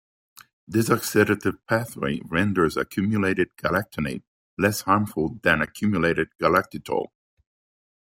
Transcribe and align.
This 0.67 0.89
oxidative 0.89 1.59
pathway 1.69 2.21
renders 2.25 2.75
accumulated 2.75 3.49
galactonate 3.57 4.23
less 4.57 4.81
harmful 4.81 5.39
than 5.43 5.61
accumulated 5.61 6.29
galactitol. 6.41 7.09